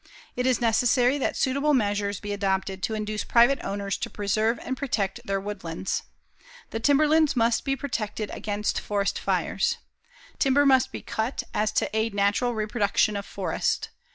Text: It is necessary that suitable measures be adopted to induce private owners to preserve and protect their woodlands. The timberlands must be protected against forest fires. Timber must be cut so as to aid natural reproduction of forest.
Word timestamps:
It 0.35 0.47
is 0.47 0.59
necessary 0.59 1.19
that 1.19 1.37
suitable 1.37 1.75
measures 1.75 2.19
be 2.19 2.33
adopted 2.33 2.81
to 2.81 2.95
induce 2.95 3.23
private 3.23 3.63
owners 3.63 3.97
to 3.97 4.09
preserve 4.09 4.57
and 4.63 4.75
protect 4.75 5.19
their 5.27 5.39
woodlands. 5.39 6.01
The 6.71 6.79
timberlands 6.79 7.35
must 7.35 7.63
be 7.63 7.75
protected 7.75 8.31
against 8.33 8.79
forest 8.81 9.19
fires. 9.19 9.77
Timber 10.39 10.65
must 10.65 10.91
be 10.91 11.03
cut 11.03 11.41
so 11.41 11.45
as 11.53 11.71
to 11.73 11.95
aid 11.95 12.15
natural 12.15 12.55
reproduction 12.55 13.15
of 13.15 13.27
forest. 13.27 13.89